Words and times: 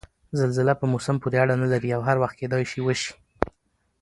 زلزله 0.39 0.73
په 0.79 0.85
موسم 0.91 1.15
پورې 1.21 1.37
اړنه 1.43 1.55
نلري 1.63 1.89
او 1.97 2.01
هر 2.07 2.17
وخت 2.23 2.35
کېدای 2.39 2.63
شي 2.71 2.79
وشي؟ 2.83 3.11